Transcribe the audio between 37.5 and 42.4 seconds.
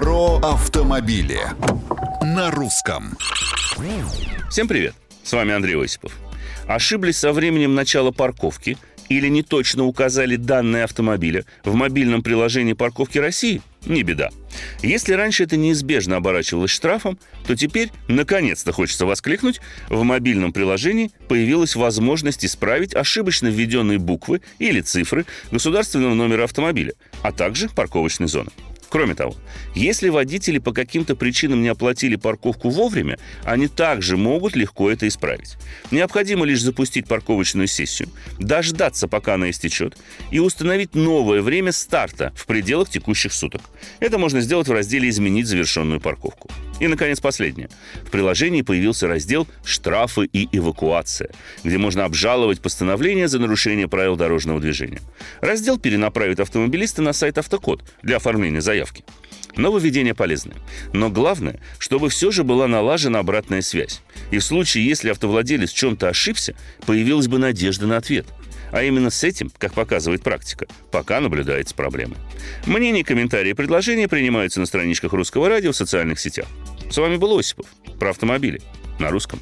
сессию, дождаться, пока она истечет, и установить новое время старта